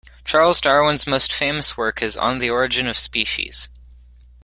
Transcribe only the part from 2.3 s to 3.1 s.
the Origin of